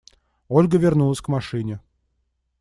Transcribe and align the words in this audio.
Ольга 0.47 0.79
вернулась 0.79 1.21
к 1.21 1.27
машине. 1.27 1.79